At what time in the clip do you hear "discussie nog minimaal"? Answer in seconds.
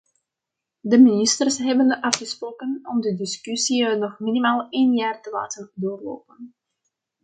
3.15-4.67